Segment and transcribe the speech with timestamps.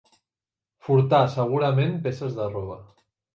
[0.87, 2.81] Furtar, segurament peces de roba.